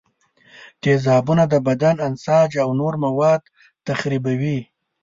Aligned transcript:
تیزابونه 0.81 1.43
د 1.49 1.55
بدن 1.67 1.95
انساج 2.07 2.51
او 2.63 2.69
نور 2.79 2.93
مواد 3.05 3.41
تخریبوي. 3.87 4.59